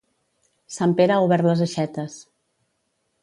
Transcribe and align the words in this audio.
Sant 0.75 0.95
Pere 1.01 1.15
ha 1.17 1.27
obert 1.27 1.47
les 1.49 1.63
aixetes. 1.67 2.17